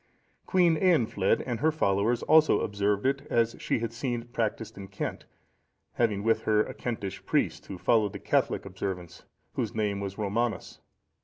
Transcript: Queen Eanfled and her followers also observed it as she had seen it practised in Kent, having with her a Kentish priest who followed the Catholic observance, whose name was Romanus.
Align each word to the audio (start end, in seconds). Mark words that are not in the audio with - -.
Queen 0.47 0.77
Eanfled 0.77 1.43
and 1.45 1.59
her 1.59 1.71
followers 1.71 2.23
also 2.23 2.61
observed 2.61 3.05
it 3.05 3.21
as 3.29 3.55
she 3.59 3.77
had 3.77 3.93
seen 3.93 4.23
it 4.23 4.33
practised 4.33 4.75
in 4.75 4.87
Kent, 4.87 5.25
having 5.93 6.23
with 6.23 6.41
her 6.45 6.63
a 6.63 6.73
Kentish 6.73 7.23
priest 7.23 7.67
who 7.67 7.77
followed 7.77 8.13
the 8.13 8.17
Catholic 8.17 8.65
observance, 8.65 9.25
whose 9.53 9.75
name 9.75 9.99
was 9.99 10.17
Romanus. 10.17 10.79